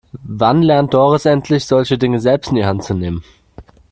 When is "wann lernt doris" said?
0.33-1.25